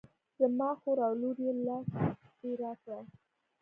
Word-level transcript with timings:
زما 0.39 0.69
خور 0.79 0.97
او 1.07 1.13
لور 1.21 1.37
یې 1.45 1.51
لاس 1.65 1.87
دې 2.39 2.51
را 2.61 2.73
کړه. 2.81 2.99